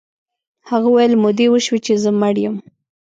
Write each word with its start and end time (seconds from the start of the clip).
هغه 0.69 0.89
ویل 0.91 1.13
مودې 1.23 1.47
وشوې 1.49 1.79
چې 1.85 1.93
زه 2.03 2.09
مړ 2.19 2.35
یم 2.43 2.55